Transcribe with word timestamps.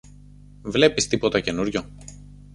Βλέπεις 0.61 1.07
τίποτα 1.07 1.39
καινούριο; 1.41 1.85